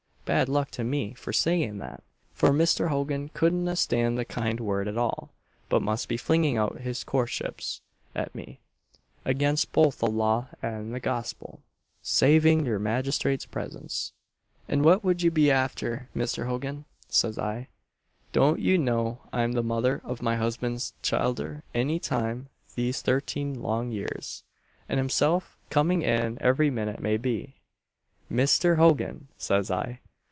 bad 0.23 0.47
luck 0.47 0.71
to 0.71 0.81
me 0.81 1.13
for 1.13 1.33
saying 1.33 1.79
that! 1.79 2.01
for 2.31 2.51
Mr. 2.51 2.87
Hogan 2.87 3.27
couldna 3.33 3.75
stand 3.75 4.17
the 4.17 4.23
kind 4.23 4.61
word 4.61 4.87
at 4.87 4.97
all, 4.97 5.31
but 5.67 5.81
must 5.81 6.07
be 6.07 6.15
flinging 6.15 6.55
out 6.55 6.79
his 6.79 7.03
coortships 7.03 7.81
at 8.15 8.33
me 8.33 8.61
against 9.25 9.73
both 9.73 9.99
the 9.99 10.07
law 10.07 10.47
and 10.61 10.93
the 10.95 11.01
gospel 11.01 11.59
saving 12.01 12.65
your 12.65 12.79
magistrate's 12.79 13.45
presence. 13.45 14.13
'And 14.69 14.85
what 14.85 15.03
would 15.03 15.21
ye 15.21 15.29
be 15.29 15.51
after, 15.51 16.07
Misther 16.13 16.45
Hogan?' 16.45 16.85
says 17.09 17.37
I 17.37 17.67
'Don't 18.31 18.61
you 18.61 18.77
know 18.77 19.19
I'm 19.33 19.51
the 19.51 19.61
mother 19.63 19.99
of 20.05 20.21
my 20.21 20.37
husband's 20.37 20.93
childer 21.01 21.61
any 21.75 21.99
time 21.99 22.47
these 22.75 23.01
thirteen 23.01 23.61
long 23.61 23.91
years 23.91 24.45
and 24.87 24.97
himself 24.97 25.57
coming 25.69 26.03
in 26.03 26.37
every 26.39 26.69
minute 26.69 27.01
may 27.01 27.17
be, 27.17 27.57
Misther 28.29 28.75
Hogan!' 28.75 29.27
says 29.37 29.69
I. 29.69 29.99